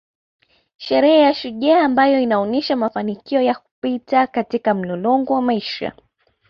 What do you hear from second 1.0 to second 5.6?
ya shujaa ambayo inaonesha mafanikio ya kupita katika mlolongo wa